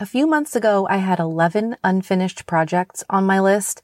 A 0.00 0.06
few 0.06 0.26
months 0.26 0.56
ago, 0.56 0.86
I 0.88 0.96
had 0.96 1.18
11 1.18 1.76
unfinished 1.84 2.46
projects 2.46 3.04
on 3.10 3.26
my 3.26 3.38
list 3.38 3.82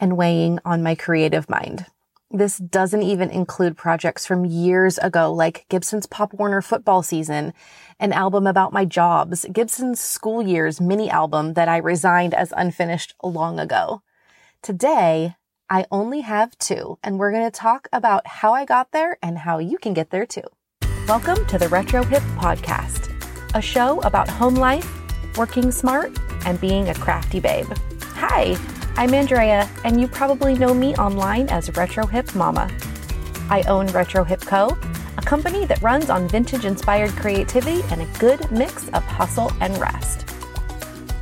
and 0.00 0.16
weighing 0.16 0.58
on 0.64 0.82
my 0.82 0.94
creative 0.94 1.50
mind. 1.50 1.84
This 2.30 2.56
doesn't 2.56 3.02
even 3.02 3.28
include 3.28 3.76
projects 3.76 4.24
from 4.24 4.46
years 4.46 4.96
ago, 4.96 5.30
like 5.30 5.66
Gibson's 5.68 6.06
Pop 6.06 6.32
Warner 6.32 6.62
football 6.62 7.02
season, 7.02 7.52
an 8.00 8.14
album 8.14 8.46
about 8.46 8.72
my 8.72 8.86
jobs, 8.86 9.44
Gibson's 9.52 10.00
school 10.00 10.40
years 10.40 10.80
mini 10.80 11.10
album 11.10 11.52
that 11.52 11.68
I 11.68 11.76
resigned 11.76 12.32
as 12.32 12.54
unfinished 12.56 13.14
long 13.22 13.60
ago. 13.60 14.00
Today, 14.62 15.36
I 15.68 15.84
only 15.90 16.22
have 16.22 16.56
two, 16.56 16.98
and 17.04 17.18
we're 17.18 17.30
going 17.30 17.44
to 17.44 17.50
talk 17.50 17.88
about 17.92 18.26
how 18.26 18.54
I 18.54 18.64
got 18.64 18.92
there 18.92 19.18
and 19.22 19.36
how 19.36 19.58
you 19.58 19.76
can 19.76 19.92
get 19.92 20.08
there 20.08 20.24
too. 20.24 20.48
Welcome 21.06 21.44
to 21.44 21.58
the 21.58 21.68
Retro 21.68 22.04
Hip 22.04 22.22
Podcast, 22.38 23.12
a 23.54 23.60
show 23.60 24.00
about 24.00 24.30
home 24.30 24.54
life, 24.54 24.97
working 25.38 25.70
smart, 25.70 26.18
and 26.44 26.60
being 26.60 26.88
a 26.88 26.94
crafty 26.94 27.38
babe. 27.38 27.66
Hi, 28.16 28.56
I'm 28.96 29.14
Andrea, 29.14 29.70
and 29.84 30.00
you 30.00 30.08
probably 30.08 30.54
know 30.54 30.74
me 30.74 30.94
online 30.96 31.48
as 31.48 31.74
Retro 31.76 32.04
Hip 32.06 32.34
Mama. 32.34 32.68
I 33.48 33.62
own 33.68 33.86
Retro 33.86 34.24
Hip 34.24 34.40
Co., 34.40 34.76
a 35.16 35.22
company 35.22 35.64
that 35.66 35.80
runs 35.80 36.10
on 36.10 36.28
vintage 36.28 36.64
inspired 36.64 37.10
creativity 37.12 37.82
and 37.90 38.02
a 38.02 38.18
good 38.18 38.50
mix 38.50 38.88
of 38.88 39.04
hustle 39.04 39.52
and 39.60 39.78
rest. 39.78 40.28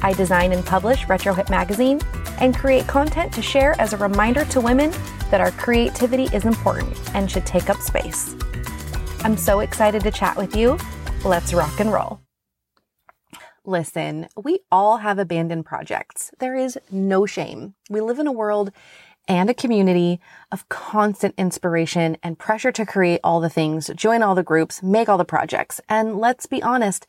I 0.03 0.15
design 0.15 0.53
and 0.53 0.65
publish 0.65 1.07
Retro 1.09 1.35
Hip 1.35 1.51
Magazine 1.51 2.01
and 2.41 2.57
create 2.57 2.87
content 2.87 3.33
to 3.35 3.43
share 3.43 3.79
as 3.81 3.93
a 3.93 3.97
reminder 3.99 4.45
to 4.47 4.61
women 4.61 4.91
that 5.31 5.41
our 5.41 5.51
creativity 5.53 6.25
is 6.35 6.45
important 6.45 6.97
and 7.15 7.31
should 7.31 7.47
take 7.47 7.69
up 7.69 7.79
space. 7.79 8.35
I'm 9.21 9.37
so 9.37 9.61
excited 9.61 10.03
to 10.03 10.11
chat 10.11 10.37
with 10.37 10.57
you. 10.57 10.79
Let's 11.25 11.53
rock 11.53 11.81
and 11.81 11.93
roll. 11.93 12.26
Listen, 13.69 14.29
we 14.41 14.61
all 14.71 14.99
have 14.99 15.19
abandoned 15.19 15.67
projects. 15.67 16.31
There 16.39 16.55
is 16.55 16.79
no 16.89 17.27
shame. 17.27 17.75
We 17.91 18.01
live 18.01 18.21
in 18.21 18.29
a 18.29 18.33
world 18.33 18.71
and 19.27 19.51
a 19.51 19.55
community 19.55 20.21
of 20.53 20.69
constant 20.69 21.35
inspiration 21.37 22.17
and 22.23 22.39
pressure 22.39 22.71
to 22.71 22.87
create 22.87 23.19
all 23.25 23.41
the 23.41 23.51
things, 23.51 23.91
join 23.97 24.23
all 24.23 24.37
the 24.37 24.45
groups, 24.45 24.85
make 24.85 25.09
all 25.09 25.19
the 25.19 25.25
projects. 25.25 25.81
And 25.89 26.17
let's 26.17 26.47
be 26.47 26.63
honest, 26.63 27.09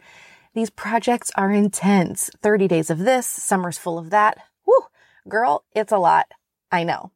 these 0.55 0.71
projects 0.71 1.29
are 1.35 1.51
intense. 1.51 2.31
30 2.41 2.67
days 2.67 2.89
of 2.89 2.97
this, 2.97 3.27
summer's 3.27 3.77
full 3.77 3.99
of 3.99 4.09
that. 4.09 4.39
Woo, 4.65 4.87
girl, 5.29 5.63
it's 5.75 5.91
a 5.91 5.99
lot. 5.99 6.25
I 6.71 6.83
know. 6.83 7.11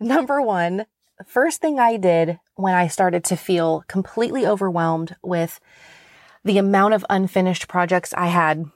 Number 0.00 0.40
one, 0.40 0.86
first 1.26 1.60
thing 1.60 1.78
I 1.78 1.98
did 1.98 2.40
when 2.54 2.72
I 2.72 2.88
started 2.88 3.24
to 3.24 3.36
feel 3.36 3.84
completely 3.88 4.46
overwhelmed 4.46 5.16
with 5.22 5.60
the 6.48 6.56
amount 6.56 6.94
of 6.94 7.04
unfinished 7.10 7.68
projects 7.68 8.14
I 8.14 8.28
had, 8.28 8.70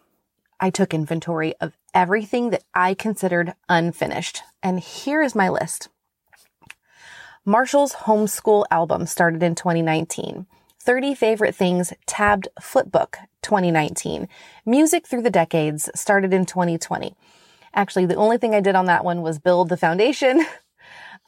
I 0.60 0.68
took 0.68 0.92
inventory 0.92 1.54
of 1.58 1.72
everything 1.94 2.50
that 2.50 2.64
I 2.74 2.92
considered 2.92 3.54
unfinished. 3.66 4.42
And 4.62 4.78
here 4.78 5.22
is 5.22 5.34
my 5.34 5.48
list. 5.48 5.88
Marshall's 7.46 7.94
homeschool 7.94 8.66
album 8.70 9.06
started 9.06 9.42
in 9.42 9.54
2019. 9.54 10.46
30 10.80 11.14
favorite 11.14 11.54
things 11.54 11.94
tabbed 12.04 12.46
flipbook 12.60 13.14
2019. 13.40 14.28
Music 14.66 15.06
through 15.06 15.22
the 15.22 15.30
decades 15.30 15.88
started 15.94 16.34
in 16.34 16.44
2020. 16.44 17.14
Actually, 17.72 18.04
the 18.04 18.16
only 18.16 18.36
thing 18.36 18.54
I 18.54 18.60
did 18.60 18.74
on 18.76 18.84
that 18.84 19.02
one 19.02 19.22
was 19.22 19.38
build 19.38 19.70
the 19.70 19.78
foundation. 19.78 20.44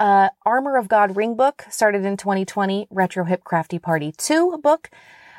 Uh, 0.00 0.28
Armor 0.44 0.76
of 0.76 0.88
God 0.88 1.14
ring 1.14 1.36
book 1.36 1.64
started 1.70 2.04
in 2.04 2.16
2020. 2.16 2.88
Retro 2.90 3.22
Hip 3.26 3.44
Crafty 3.44 3.78
Party 3.78 4.12
2 4.18 4.58
book 4.60 4.90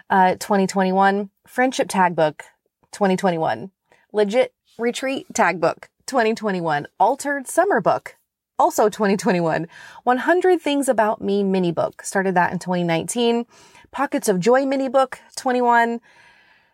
uh, 0.09 0.35
2021, 0.35 1.29
Friendship 1.47 1.89
Tag 1.89 2.15
Book 2.15 2.43
2021, 2.91 3.71
Legit 4.13 4.53
Retreat 4.77 5.27
Tag 5.33 5.59
Book 5.59 5.89
2021, 6.05 6.87
Altered 6.99 7.47
Summer 7.47 7.81
Book 7.81 8.17
also 8.57 8.89
2021, 8.89 9.67
100 10.03 10.61
Things 10.61 10.87
About 10.87 11.21
Me 11.21 11.43
mini 11.43 11.71
book 11.71 12.01
started 12.03 12.35
that 12.35 12.51
in 12.51 12.59
2019, 12.59 13.45
Pockets 13.91 14.27
of 14.27 14.39
Joy 14.39 14.65
mini 14.65 14.87
book 14.87 15.19
21, 15.35 15.99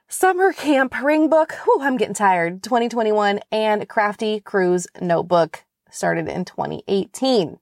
Summer 0.08 0.54
Camp 0.54 1.02
Ring 1.02 1.30
Book, 1.30 1.54
whew, 1.64 1.80
I'm 1.82 1.98
getting 1.98 2.14
tired, 2.14 2.62
2021, 2.64 3.40
and 3.52 3.88
Crafty 3.88 4.42
Cruise 4.42 4.88
Notebook 5.00 5.64
started 5.90 6.28
in 6.28 6.46
2018. 6.46 7.60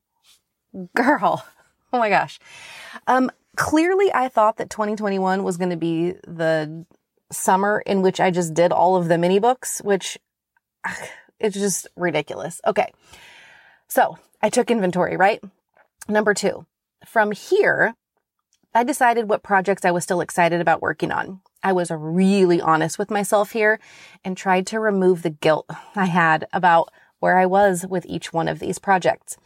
Girl, 0.96 1.46
oh 1.94 2.00
my 2.00 2.10
gosh. 2.10 2.40
Um, 3.08 3.32
clearly 3.60 4.10
I 4.14 4.30
thought 4.30 4.56
that 4.58 4.70
2021 4.70 5.44
was 5.44 5.58
going 5.58 5.70
to 5.70 5.76
be 5.76 6.14
the 6.26 6.86
summer 7.30 7.84
in 7.86 8.02
which 8.02 8.22
I 8.22 8.32
just 8.32 8.54
did 8.54 8.72
all 8.72 8.96
of 8.96 9.10
the 9.10 9.18
mini 9.18 9.38
books, 9.38 9.82
which 9.84 10.18
it's 11.40 11.58
just 11.58 11.86
ridiculous. 11.98 12.62
Okay. 12.66 12.92
So 13.90 14.18
I 14.42 14.50
took 14.50 14.72
inventory, 14.72 15.18
right? 15.18 15.44
Number 16.08 16.34
two, 16.34 16.66
from 17.06 17.34
here, 17.34 17.96
I 18.74 18.86
decided 18.86 19.30
what 19.30 19.44
projects 19.44 19.84
I 19.84 19.92
was 19.92 20.06
still 20.06 20.22
excited 20.22 20.62
about 20.62 20.82
working 20.82 21.12
on. 21.12 21.42
I 21.62 21.74
was 21.74 21.92
really 21.92 22.62
honest 22.62 22.98
with 22.98 23.12
myself 23.12 23.52
here 23.52 23.78
and 24.24 24.38
tried 24.38 24.68
to 24.68 24.80
remove 24.80 25.22
the 25.22 25.32
guilt 25.32 25.70
I 25.98 26.06
had 26.06 26.48
about 26.54 26.94
where 27.20 27.38
I 27.38 27.46
was 27.46 27.86
with 27.86 28.06
each 28.06 28.32
one 28.32 28.48
of 28.48 28.60
these 28.60 28.80
projects. 28.80 29.38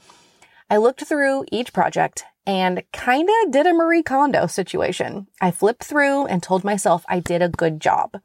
I 0.70 0.78
looked 0.78 1.06
through 1.06 1.46
each 1.52 1.74
project 1.74 2.26
and 2.46 2.84
kinda 2.92 3.34
did 3.50 3.68
a 3.68 3.74
Marie 3.74 4.04
Kondo 4.04 4.48
situation. 4.48 5.28
I 5.42 5.52
flipped 5.52 5.84
through 5.84 6.26
and 6.26 6.42
told 6.42 6.64
myself 6.64 7.06
I 7.08 7.20
did 7.20 7.42
a 7.42 7.50
good 7.50 7.80
job. 7.80 8.20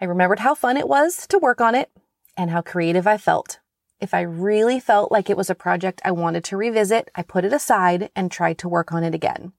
I 0.00 0.04
remembered 0.04 0.40
how 0.40 0.54
fun 0.54 0.76
it 0.76 0.88
was 0.88 1.26
to 1.28 1.38
work 1.38 1.60
on 1.60 1.74
it 1.74 1.90
and 2.36 2.50
how 2.50 2.62
creative 2.62 3.06
I 3.06 3.16
felt. 3.16 3.60
If 3.98 4.12
I 4.12 4.20
really 4.20 4.78
felt 4.78 5.10
like 5.10 5.30
it 5.30 5.36
was 5.36 5.48
a 5.48 5.54
project 5.54 6.02
I 6.04 6.10
wanted 6.10 6.44
to 6.44 6.56
revisit, 6.56 7.10
I 7.14 7.22
put 7.22 7.44
it 7.44 7.52
aside 7.52 8.10
and 8.14 8.30
tried 8.30 8.58
to 8.58 8.68
work 8.68 8.92
on 8.92 9.04
it 9.04 9.14
again. 9.14 9.52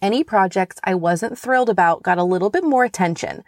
Any 0.00 0.22
projects 0.22 0.76
I 0.84 0.94
wasn't 0.94 1.38
thrilled 1.38 1.70
about 1.70 2.02
got 2.02 2.18
a 2.18 2.24
little 2.24 2.50
bit 2.50 2.62
more 2.62 2.84
attention. 2.84 3.42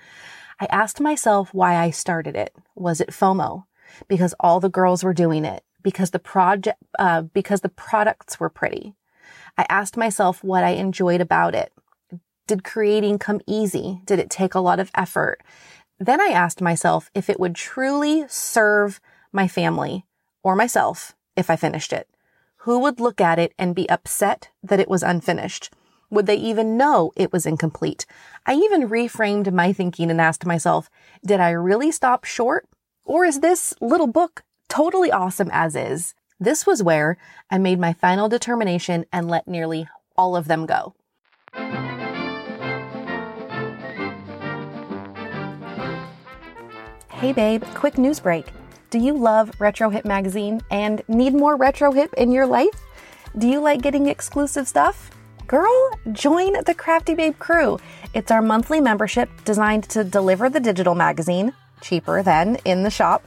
I 0.60 0.66
asked 0.70 1.00
myself 1.00 1.54
why 1.54 1.76
I 1.76 1.90
started 1.90 2.34
it. 2.34 2.54
Was 2.74 3.00
it 3.00 3.10
FOMO? 3.10 3.64
Because 4.08 4.34
all 4.40 4.58
the 4.58 4.68
girls 4.68 5.04
were 5.04 5.14
doing 5.14 5.44
it? 5.44 5.62
Because 5.88 6.10
the 6.10 6.18
project, 6.18 6.78
uh, 6.98 7.22
because 7.22 7.62
the 7.62 7.70
products 7.70 8.38
were 8.38 8.50
pretty? 8.50 8.92
I 9.56 9.64
asked 9.70 9.96
myself 9.96 10.44
what 10.44 10.62
I 10.62 10.72
enjoyed 10.72 11.22
about 11.22 11.54
it. 11.54 11.72
Did 12.46 12.62
creating 12.62 13.18
come 13.18 13.40
easy? 13.46 14.02
Did 14.04 14.18
it 14.18 14.28
take 14.28 14.54
a 14.54 14.60
lot 14.60 14.80
of 14.80 14.90
effort? 14.94 15.40
Then 15.98 16.20
I 16.20 16.26
asked 16.26 16.60
myself 16.60 17.10
if 17.14 17.30
it 17.30 17.40
would 17.40 17.54
truly 17.54 18.26
serve 18.28 19.00
my 19.32 19.48
family 19.48 20.04
or 20.42 20.54
myself 20.54 21.16
if 21.36 21.48
I 21.48 21.56
finished 21.56 21.94
it. 21.94 22.06
Who 22.66 22.78
would 22.80 23.00
look 23.00 23.18
at 23.18 23.38
it 23.38 23.54
and 23.58 23.74
be 23.74 23.88
upset 23.88 24.50
that 24.62 24.80
it 24.80 24.90
was 24.90 25.02
unfinished? 25.02 25.72
Would 26.10 26.26
they 26.26 26.36
even 26.36 26.76
know 26.76 27.12
it 27.16 27.32
was 27.32 27.46
incomplete? 27.46 28.04
I 28.44 28.52
even 28.56 28.90
reframed 28.90 29.50
my 29.54 29.72
thinking 29.72 30.10
and 30.10 30.20
asked 30.20 30.44
myself, 30.44 30.90
did 31.24 31.40
I 31.40 31.48
really 31.48 31.90
stop 31.92 32.24
short? 32.24 32.68
Or 33.06 33.24
is 33.24 33.40
this 33.40 33.72
little 33.80 34.06
book 34.06 34.44
totally 34.68 35.10
awesome 35.10 35.50
as 35.52 35.74
is? 35.74 36.14
This 36.38 36.66
was 36.66 36.82
where 36.82 37.16
I 37.50 37.58
made 37.58 37.80
my 37.80 37.92
final 37.92 38.28
determination 38.28 39.06
and 39.12 39.28
let 39.28 39.48
nearly 39.48 39.88
all 40.16 40.36
of 40.36 40.46
them 40.46 40.66
go. 40.66 40.94
Hey 47.08 47.32
babe, 47.32 47.64
quick 47.74 47.98
news 47.98 48.20
break. 48.20 48.46
Do 48.90 48.98
you 48.98 49.12
love 49.12 49.50
Retro 49.58 49.90
Hip 49.90 50.04
magazine 50.04 50.60
and 50.70 51.02
need 51.08 51.34
more 51.34 51.56
Retro 51.56 51.90
Hip 51.90 52.14
in 52.14 52.30
your 52.30 52.46
life? 52.46 52.80
Do 53.36 53.48
you 53.48 53.60
like 53.60 53.82
getting 53.82 54.06
exclusive 54.06 54.68
stuff? 54.68 55.10
Girl, 55.46 55.90
join 56.12 56.52
the 56.64 56.74
Crafty 56.74 57.14
Babe 57.14 57.38
crew. 57.38 57.78
It's 58.14 58.30
our 58.30 58.42
monthly 58.42 58.80
membership 58.80 59.30
designed 59.44 59.84
to 59.90 60.04
deliver 60.04 60.48
the 60.48 60.60
digital 60.60 60.94
magazine, 60.94 61.52
cheaper 61.80 62.22
than 62.22 62.56
in 62.64 62.82
the 62.82 62.90
shop, 62.90 63.26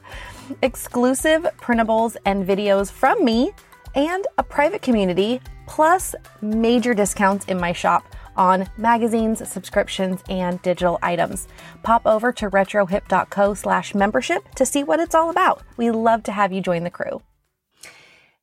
exclusive 0.62 1.44
printables 1.58 2.18
and 2.26 2.48
videos 2.48 2.92
from 2.92 3.24
me, 3.24 3.52
and 3.96 4.26
a 4.38 4.44
private 4.44 4.82
community, 4.82 5.42
plus 5.68 6.16
major 6.42 6.94
discounts 6.94 7.46
in 7.46 7.60
my 7.60 7.74
shop 7.74 8.04
on 8.36 8.68
magazines, 8.78 9.48
subscriptions, 9.48 10.22
and 10.30 10.62
digital 10.62 10.98
items. 11.02 11.48
Pop 11.84 12.06
over 12.06 12.32
to 12.32 12.50
retrohip.co 12.50 13.54
slash 13.54 13.94
membership 13.94 14.44
to 14.56 14.66
see 14.66 14.84
what 14.84 15.00
it's 15.00 15.16
all 15.16 15.30
about. 15.30 15.62
We 15.78 15.92
love 15.92 16.24
to 16.24 16.32
have 16.32 16.54
you 16.54 16.62
join 16.62 16.84
the 16.84 16.90
crew. 16.90 17.22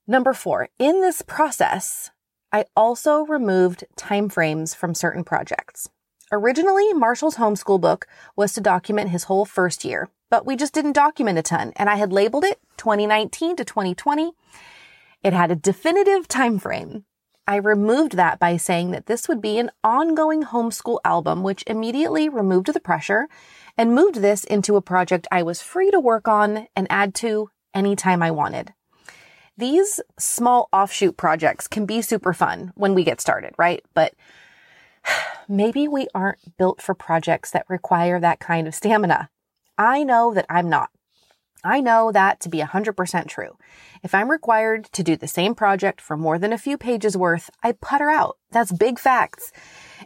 Number 0.06 0.32
four, 0.32 0.68
in 0.78 1.00
this 1.00 1.22
process, 1.22 2.10
I 2.52 2.64
also 2.76 3.26
removed 3.26 3.84
timeframes 3.96 4.74
from 4.74 4.94
certain 4.94 5.24
projects. 5.24 5.88
Originally, 6.30 6.92
Marshall's 6.92 7.36
homeschool 7.36 7.80
book 7.80 8.06
was 8.36 8.52
to 8.52 8.60
document 8.60 9.10
his 9.10 9.24
whole 9.24 9.44
first 9.44 9.84
year, 9.84 10.08
but 10.30 10.44
we 10.44 10.56
just 10.56 10.74
didn't 10.74 10.92
document 10.92 11.38
a 11.38 11.42
ton, 11.42 11.72
and 11.76 11.88
I 11.88 11.96
had 11.96 12.12
labeled 12.12 12.44
it 12.44 12.60
2019 12.76 13.56
to 13.56 13.64
2020. 13.64 14.32
It 15.22 15.32
had 15.32 15.50
a 15.50 15.56
definitive 15.56 16.28
time 16.28 16.58
frame. 16.58 17.04
I 17.46 17.56
removed 17.56 18.12
that 18.12 18.38
by 18.38 18.58
saying 18.58 18.90
that 18.90 19.06
this 19.06 19.26
would 19.26 19.40
be 19.40 19.58
an 19.58 19.70
ongoing 19.82 20.42
homeschool 20.42 20.98
album, 21.02 21.42
which 21.42 21.64
immediately 21.66 22.28
removed 22.28 22.66
the 22.74 22.80
pressure 22.80 23.26
and 23.78 23.94
moved 23.94 24.16
this 24.16 24.44
into 24.44 24.76
a 24.76 24.82
project 24.82 25.26
I 25.32 25.42
was 25.42 25.62
free 25.62 25.90
to 25.90 25.98
work 25.98 26.28
on 26.28 26.66
and 26.76 26.86
add 26.90 27.14
to 27.16 27.48
anytime 27.72 28.22
I 28.22 28.30
wanted. 28.32 28.74
These 29.56 29.98
small 30.18 30.68
offshoot 30.74 31.16
projects 31.16 31.66
can 31.66 31.86
be 31.86 32.02
super 32.02 32.34
fun 32.34 32.72
when 32.74 32.94
we 32.94 33.02
get 33.02 33.20
started, 33.20 33.54
right? 33.56 33.82
But 33.94 34.12
maybe 35.48 35.88
we 35.88 36.08
aren't 36.14 36.56
built 36.56 36.80
for 36.82 36.94
projects 36.94 37.50
that 37.50 37.66
require 37.68 38.20
that 38.20 38.40
kind 38.40 38.66
of 38.66 38.74
stamina. 38.74 39.30
I 39.76 40.04
know 40.04 40.34
that 40.34 40.46
I'm 40.48 40.68
not. 40.68 40.90
I 41.64 41.80
know 41.80 42.12
that 42.12 42.38
to 42.40 42.48
be 42.48 42.58
100% 42.58 43.26
true. 43.26 43.56
If 44.02 44.14
I'm 44.14 44.30
required 44.30 44.84
to 44.92 45.02
do 45.02 45.16
the 45.16 45.26
same 45.26 45.54
project 45.54 46.00
for 46.00 46.16
more 46.16 46.38
than 46.38 46.52
a 46.52 46.58
few 46.58 46.78
pages 46.78 47.16
worth, 47.16 47.50
I 47.62 47.72
putter 47.72 48.08
out. 48.08 48.38
That's 48.52 48.70
big 48.70 48.98
facts. 48.98 49.52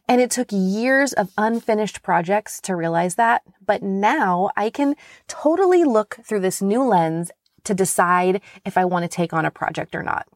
And 0.08 0.20
it 0.20 0.30
took 0.30 0.48
years 0.50 1.12
of 1.12 1.30
unfinished 1.36 2.02
projects 2.02 2.60
to 2.62 2.74
realize 2.74 3.16
that. 3.16 3.42
But 3.64 3.82
now 3.82 4.50
I 4.56 4.70
can 4.70 4.96
totally 5.28 5.84
look 5.84 6.18
through 6.24 6.40
this 6.40 6.62
new 6.62 6.82
lens 6.82 7.30
to 7.64 7.74
decide 7.74 8.40
if 8.64 8.78
I 8.78 8.86
want 8.86 9.02
to 9.02 9.08
take 9.08 9.34
on 9.34 9.44
a 9.44 9.50
project 9.50 9.94
or 9.94 10.02
not. 10.02 10.26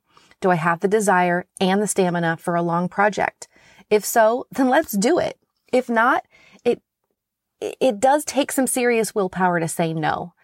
Do 0.40 0.50
I 0.50 0.56
have 0.56 0.80
the 0.80 0.88
desire 0.88 1.46
and 1.60 1.80
the 1.80 1.86
stamina 1.86 2.36
for 2.36 2.54
a 2.54 2.62
long 2.62 2.88
project? 2.90 3.48
If 3.90 4.04
so, 4.04 4.46
then 4.50 4.68
let's 4.68 4.92
do 4.92 5.18
it. 5.18 5.38
If 5.72 5.88
not, 5.88 6.24
it, 6.64 6.82
it 7.60 8.00
does 8.00 8.24
take 8.24 8.52
some 8.52 8.66
serious 8.66 9.14
willpower 9.14 9.60
to 9.60 9.68
say 9.68 9.92
no 9.92 10.34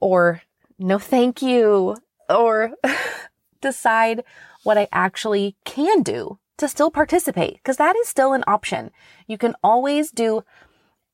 or 0.00 0.42
no 0.78 0.98
thank 0.98 1.42
you 1.42 1.96
or 2.28 2.72
decide 3.60 4.22
what 4.62 4.78
I 4.78 4.88
actually 4.92 5.56
can 5.64 6.02
do 6.02 6.38
to 6.58 6.68
still 6.68 6.90
participate 6.90 7.54
because 7.54 7.76
that 7.76 7.96
is 7.96 8.08
still 8.08 8.32
an 8.32 8.44
option. 8.46 8.90
You 9.26 9.38
can 9.38 9.54
always 9.62 10.10
do 10.10 10.44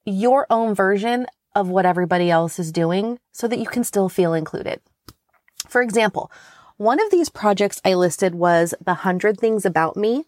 your 0.04 0.46
own 0.50 0.74
version 0.74 1.26
of 1.54 1.68
what 1.68 1.86
everybody 1.86 2.30
else 2.30 2.58
is 2.58 2.72
doing 2.72 3.18
so 3.32 3.46
that 3.48 3.58
you 3.58 3.66
can 3.66 3.84
still 3.84 4.08
feel 4.08 4.34
included. 4.34 4.80
For 5.68 5.82
example, 5.82 6.30
one 6.76 7.00
of 7.00 7.10
these 7.10 7.28
projects 7.28 7.80
I 7.84 7.94
listed 7.94 8.34
was 8.34 8.74
the 8.84 8.94
hundred 8.94 9.38
things 9.38 9.64
about 9.64 9.96
me. 9.96 10.24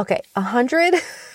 Okay, 0.00 0.20
a 0.34 0.40
hundred 0.40 0.94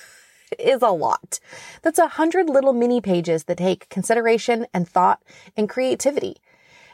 is 0.59 0.81
a 0.81 0.89
lot. 0.89 1.39
That's 1.81 2.00
a 2.00 2.07
hundred 2.07 2.50
little 2.50 2.74
mini 2.74 3.01
pages 3.01 3.45
that 3.45 3.57
take 3.57 3.89
consideration 3.89 4.65
and 4.74 4.88
thought 4.88 5.21
and 5.56 5.69
creativity. 5.69 6.38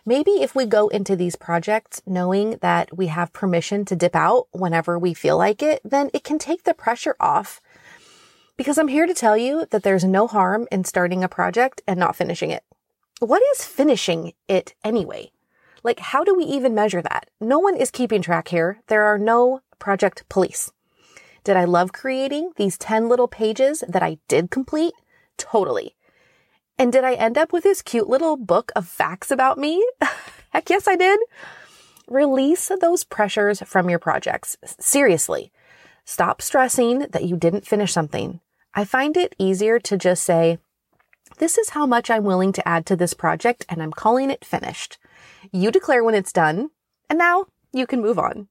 Maybe 0.05 0.31
if 0.31 0.53
we 0.53 0.65
go 0.65 0.89
into 0.89 1.15
these 1.15 1.37
projects 1.37 2.01
knowing 2.05 2.57
that 2.61 2.95
we 2.95 3.07
have 3.07 3.31
permission 3.31 3.85
to 3.85 3.95
dip 3.95 4.15
out 4.15 4.47
whenever 4.51 4.99
we 4.99 5.13
feel 5.13 5.37
like 5.37 5.63
it, 5.63 5.81
then 5.85 6.09
it 6.13 6.25
can 6.25 6.37
take 6.37 6.63
the 6.63 6.73
pressure 6.73 7.15
off. 7.21 7.61
Because 8.57 8.77
I'm 8.77 8.89
here 8.89 9.07
to 9.07 9.13
tell 9.13 9.37
you 9.37 9.65
that 9.71 9.83
there's 9.83 10.03
no 10.03 10.27
harm 10.27 10.67
in 10.71 10.83
starting 10.83 11.23
a 11.23 11.29
project 11.29 11.81
and 11.87 11.97
not 11.97 12.17
finishing 12.17 12.51
it. 12.51 12.63
What 13.19 13.41
is 13.53 13.63
finishing 13.63 14.33
it 14.49 14.75
anyway? 14.83 15.31
Like, 15.83 15.99
how 15.99 16.25
do 16.25 16.35
we 16.35 16.43
even 16.43 16.75
measure 16.75 17.01
that? 17.01 17.29
No 17.39 17.57
one 17.59 17.77
is 17.77 17.89
keeping 17.89 18.21
track 18.21 18.49
here. 18.49 18.81
There 18.87 19.03
are 19.03 19.17
no 19.17 19.61
project 19.79 20.27
police. 20.27 20.71
Did 21.43 21.57
I 21.57 21.65
love 21.65 21.91
creating 21.91 22.51
these 22.55 22.77
10 22.77 23.09
little 23.09 23.27
pages 23.27 23.83
that 23.87 24.03
I 24.03 24.17
did 24.27 24.49
complete? 24.49 24.93
Totally. 25.37 25.95
And 26.77 26.91
did 26.91 27.03
I 27.03 27.13
end 27.13 27.37
up 27.37 27.51
with 27.51 27.63
this 27.63 27.81
cute 27.81 28.09
little 28.09 28.37
book 28.37 28.71
of 28.75 28.87
facts 28.87 29.29
about 29.29 29.57
me? 29.57 29.85
Heck 30.51 30.69
yes, 30.69 30.87
I 30.87 30.95
did. 30.95 31.19
Release 32.07 32.71
those 32.79 33.03
pressures 33.03 33.61
from 33.65 33.89
your 33.89 33.99
projects. 33.99 34.57
Seriously. 34.79 35.51
Stop 36.05 36.41
stressing 36.41 37.07
that 37.11 37.25
you 37.25 37.37
didn't 37.37 37.67
finish 37.67 37.91
something. 37.91 38.39
I 38.73 38.85
find 38.85 39.15
it 39.17 39.35
easier 39.37 39.79
to 39.79 39.97
just 39.97 40.23
say, 40.23 40.57
this 41.39 41.57
is 41.57 41.69
how 41.69 41.85
much 41.85 42.09
I'm 42.09 42.23
willing 42.23 42.51
to 42.53 42.67
add 42.67 42.85
to 42.87 42.95
this 42.95 43.13
project 43.13 43.65
and 43.69 43.81
I'm 43.81 43.91
calling 43.91 44.29
it 44.29 44.45
finished. 44.45 44.97
You 45.51 45.71
declare 45.71 46.03
when 46.03 46.15
it's 46.15 46.33
done 46.33 46.69
and 47.09 47.19
now 47.19 47.45
you 47.71 47.87
can 47.87 48.01
move 48.01 48.19
on. 48.19 48.47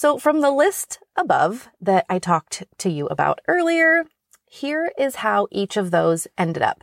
So 0.00 0.16
from 0.16 0.40
the 0.40 0.50
list 0.50 0.98
above 1.14 1.68
that 1.78 2.06
I 2.08 2.18
talked 2.18 2.64
to 2.78 2.88
you 2.88 3.04
about 3.08 3.42
earlier, 3.46 4.06
here 4.46 4.90
is 4.96 5.16
how 5.16 5.46
each 5.50 5.76
of 5.76 5.90
those 5.90 6.26
ended 6.38 6.62
up. 6.62 6.82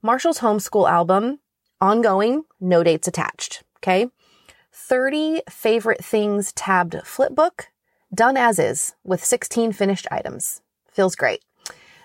Marshall's 0.00 0.38
homeschool 0.38 0.88
album, 0.88 1.40
ongoing, 1.80 2.44
no 2.60 2.84
dates 2.84 3.08
attached. 3.08 3.64
Okay. 3.78 4.10
30 4.72 5.42
favorite 5.50 6.04
things 6.04 6.52
tabbed 6.52 6.94
flipbook, 7.02 7.64
done 8.14 8.36
as 8.36 8.60
is 8.60 8.94
with 9.02 9.24
16 9.24 9.72
finished 9.72 10.06
items. 10.12 10.62
Feels 10.92 11.16
great. 11.16 11.42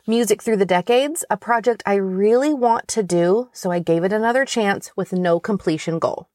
Music 0.07 0.41
through 0.41 0.57
the 0.57 0.65
decades, 0.65 1.23
a 1.29 1.37
project 1.37 1.83
I 1.85 1.93
really 1.97 2.51
want 2.51 2.87
to 2.87 3.03
do, 3.03 3.49
so 3.53 3.69
I 3.69 3.77
gave 3.77 4.03
it 4.03 4.11
another 4.11 4.45
chance 4.45 4.97
with 4.97 5.13
no 5.13 5.39
completion 5.39 5.99
goal. 5.99 6.29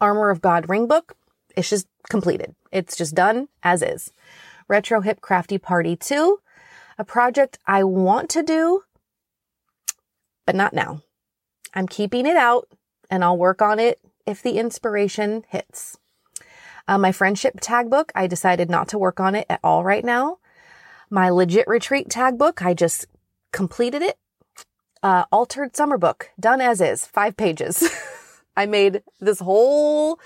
Armor 0.00 0.30
of 0.30 0.40
God 0.40 0.68
ring 0.68 0.88
book, 0.88 1.14
it's 1.54 1.70
just 1.70 1.86
completed. 2.08 2.56
It's 2.72 2.96
just 2.96 3.14
done 3.14 3.48
as 3.62 3.82
is. 3.82 4.12
Retro 4.68 5.00
Hip 5.00 5.20
Crafty 5.20 5.58
Party 5.58 5.96
2, 5.96 6.40
a 6.98 7.04
project 7.04 7.58
I 7.66 7.84
want 7.84 8.28
to 8.30 8.42
do, 8.42 8.82
but 10.46 10.54
not 10.54 10.74
now. 10.74 11.02
I'm 11.74 11.88
keeping 11.88 12.26
it 12.26 12.36
out 12.36 12.68
and 13.10 13.24
I'll 13.24 13.38
work 13.38 13.62
on 13.62 13.78
it 13.78 14.00
if 14.26 14.42
the 14.42 14.58
inspiration 14.58 15.44
hits. 15.48 15.96
Uh, 16.86 16.98
my 16.98 17.12
friendship 17.12 17.58
tag 17.60 17.90
book, 17.90 18.12
I 18.14 18.26
decided 18.26 18.70
not 18.70 18.88
to 18.88 18.98
work 18.98 19.20
on 19.20 19.34
it 19.34 19.46
at 19.48 19.60
all 19.62 19.84
right 19.84 20.04
now. 20.04 20.38
My 21.10 21.30
legit 21.30 21.68
retreat 21.68 22.10
tag 22.10 22.38
book, 22.38 22.62
I 22.62 22.74
just 22.74 23.06
completed 23.52 24.02
it. 24.02 24.18
Uh, 25.02 25.24
altered 25.30 25.76
summer 25.76 25.96
book, 25.96 26.30
done 26.40 26.60
as 26.60 26.80
is, 26.80 27.06
five 27.06 27.36
pages. 27.36 27.88
I 28.56 28.66
made 28.66 29.02
this 29.20 29.38
whole 29.38 30.18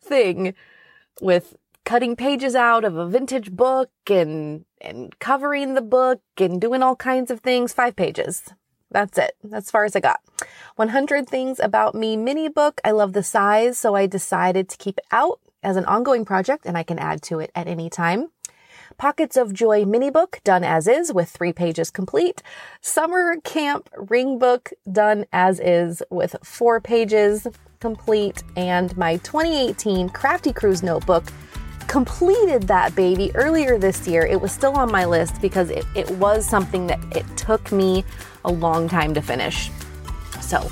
thing 0.00 0.54
with 1.20 1.56
cutting 1.88 2.14
pages 2.14 2.54
out 2.54 2.84
of 2.84 2.98
a 2.98 3.08
vintage 3.08 3.50
book 3.50 3.90
and, 4.10 4.66
and 4.78 5.18
covering 5.20 5.72
the 5.72 5.80
book 5.80 6.20
and 6.36 6.60
doing 6.60 6.82
all 6.82 6.94
kinds 6.94 7.30
of 7.30 7.40
things, 7.40 7.72
five 7.72 7.96
pages. 7.96 8.42
That's 8.90 9.16
it. 9.16 9.32
That's 9.42 9.68
as 9.68 9.70
far 9.70 9.86
as 9.86 9.96
I 9.96 10.00
got. 10.00 10.20
100 10.76 11.26
Things 11.26 11.58
About 11.58 11.94
Me 11.94 12.14
mini 12.14 12.50
book. 12.50 12.78
I 12.84 12.90
love 12.90 13.14
the 13.14 13.22
size, 13.22 13.78
so 13.78 13.94
I 13.94 14.06
decided 14.06 14.68
to 14.68 14.76
keep 14.76 14.98
it 14.98 15.06
out 15.10 15.40
as 15.62 15.76
an 15.76 15.86
ongoing 15.86 16.26
project 16.26 16.66
and 16.66 16.76
I 16.76 16.82
can 16.82 16.98
add 16.98 17.22
to 17.22 17.38
it 17.38 17.50
at 17.54 17.66
any 17.66 17.88
time. 17.88 18.32
Pockets 18.98 19.38
of 19.38 19.54
Joy 19.54 19.86
mini 19.86 20.10
book 20.10 20.40
done 20.44 20.64
as 20.64 20.86
is 20.86 21.10
with 21.10 21.30
three 21.30 21.54
pages 21.54 21.90
complete. 21.90 22.42
Summer 22.82 23.36
Camp 23.44 23.88
ring 23.96 24.38
book 24.38 24.74
done 24.92 25.24
as 25.32 25.58
is 25.58 26.02
with 26.10 26.36
four 26.44 26.82
pages 26.82 27.46
complete. 27.80 28.42
And 28.56 28.94
my 28.98 29.16
2018 29.16 30.10
Crafty 30.10 30.52
Cruise 30.52 30.82
notebook 30.82 31.24
completed 31.88 32.64
that 32.68 32.94
baby 32.94 33.32
earlier 33.34 33.78
this 33.78 34.06
year. 34.06 34.24
It 34.24 34.40
was 34.40 34.52
still 34.52 34.76
on 34.76 34.92
my 34.92 35.04
list 35.04 35.40
because 35.40 35.70
it, 35.70 35.84
it 35.96 36.08
was 36.12 36.46
something 36.46 36.86
that 36.86 37.00
it 37.16 37.24
took 37.36 37.72
me 37.72 38.04
a 38.44 38.52
long 38.52 38.88
time 38.88 39.14
to 39.14 39.22
finish. 39.22 39.70
So 40.40 40.70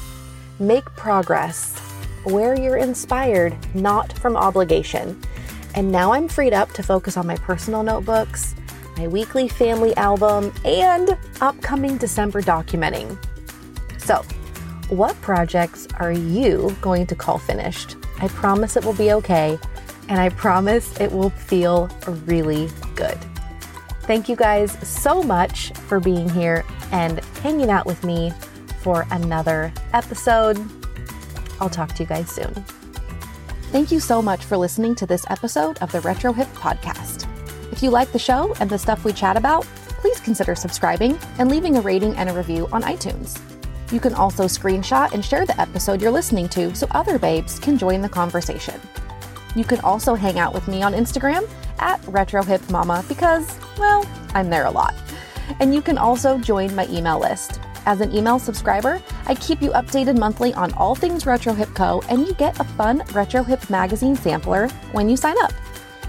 make 0.60 0.84
progress 0.94 1.76
where 2.24 2.58
you're 2.58 2.76
inspired, 2.76 3.56
not 3.74 4.12
from 4.18 4.36
obligation. 4.36 5.20
And 5.74 5.90
now 5.90 6.12
I'm 6.12 6.28
freed 6.28 6.52
up 6.52 6.72
to 6.72 6.82
focus 6.82 7.16
on 7.16 7.26
my 7.26 7.36
personal 7.36 7.82
notebooks, 7.82 8.54
my 8.96 9.08
weekly 9.08 9.48
family 9.48 9.96
album, 9.96 10.52
and 10.64 11.16
upcoming 11.40 11.98
December 11.98 12.42
documenting. 12.42 13.18
So, 13.98 14.22
what 14.88 15.20
projects 15.20 15.86
are 15.98 16.12
you 16.12 16.74
going 16.80 17.06
to 17.08 17.14
call 17.14 17.38
finished? 17.38 17.96
I 18.20 18.28
promise 18.28 18.76
it 18.76 18.84
will 18.84 18.94
be 18.94 19.12
okay, 19.12 19.58
and 20.08 20.20
I 20.20 20.28
promise 20.30 21.00
it 21.00 21.10
will 21.10 21.30
feel 21.30 21.88
really 22.24 22.68
good. 22.94 23.18
Thank 24.02 24.28
you 24.28 24.36
guys 24.36 24.72
so 24.86 25.22
much 25.22 25.70
for 25.72 25.98
being 25.98 26.28
here 26.28 26.64
and 26.92 27.24
hanging 27.42 27.70
out 27.70 27.86
with 27.86 28.04
me 28.04 28.32
for 28.80 29.06
another 29.10 29.72
episode. 29.92 30.58
I'll 31.60 31.68
talk 31.68 31.92
to 31.94 32.02
you 32.02 32.08
guys 32.08 32.30
soon. 32.30 32.52
Thank 33.72 33.90
you 33.90 33.98
so 33.98 34.22
much 34.22 34.44
for 34.44 34.56
listening 34.56 34.94
to 34.96 35.06
this 35.06 35.26
episode 35.28 35.78
of 35.78 35.90
the 35.90 36.00
Retro 36.02 36.32
Hip 36.32 36.48
Podcast. 36.54 37.26
If 37.72 37.82
you 37.82 37.90
like 37.90 38.12
the 38.12 38.18
show 38.18 38.54
and 38.60 38.70
the 38.70 38.78
stuff 38.78 39.04
we 39.04 39.12
chat 39.12 39.36
about, 39.36 39.64
please 39.64 40.20
consider 40.20 40.54
subscribing 40.54 41.18
and 41.38 41.50
leaving 41.50 41.76
a 41.76 41.80
rating 41.80 42.14
and 42.16 42.30
a 42.30 42.32
review 42.32 42.68
on 42.70 42.82
iTunes. 42.82 43.40
You 43.92 43.98
can 43.98 44.14
also 44.14 44.44
screenshot 44.44 45.12
and 45.12 45.24
share 45.24 45.46
the 45.46 45.60
episode 45.60 46.00
you're 46.00 46.12
listening 46.12 46.48
to 46.50 46.74
so 46.74 46.86
other 46.92 47.18
babes 47.18 47.58
can 47.58 47.76
join 47.76 48.02
the 48.02 48.08
conversation. 48.08 48.80
You 49.56 49.64
can 49.64 49.80
also 49.80 50.14
hang 50.14 50.38
out 50.38 50.54
with 50.54 50.68
me 50.68 50.82
on 50.82 50.92
Instagram 50.92 51.48
at 51.80 52.00
RetroHipMama 52.02 53.08
because, 53.08 53.58
well, 53.78 54.06
I'm 54.34 54.50
there 54.50 54.66
a 54.66 54.70
lot. 54.70 54.94
And 55.60 55.74
you 55.74 55.80
can 55.80 55.98
also 55.98 56.38
join 56.38 56.74
my 56.74 56.86
email 56.88 57.18
list. 57.18 57.58
As 57.86 58.00
an 58.00 58.14
email 58.14 58.38
subscriber, 58.38 59.00
I 59.26 59.34
keep 59.36 59.62
you 59.62 59.70
updated 59.70 60.18
monthly 60.18 60.52
on 60.54 60.72
all 60.74 60.94
things 60.94 61.24
Retro 61.24 61.54
Hip 61.54 61.70
Co., 61.74 62.02
and 62.08 62.26
you 62.26 62.34
get 62.34 62.58
a 62.60 62.64
fun 62.64 63.02
Retro 63.12 63.42
Hip 63.44 63.70
magazine 63.70 64.16
sampler 64.16 64.68
when 64.92 65.08
you 65.08 65.16
sign 65.16 65.36
up. 65.42 65.52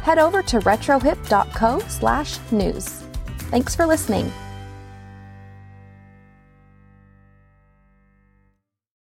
head 0.08 0.20
over 0.20 0.42
to 0.42 0.60
retrohip.co 0.60 1.80
slash 1.88 2.40
news. 2.52 3.04
Thanks 3.52 3.76
for 3.76 3.86
listening. 3.86 4.32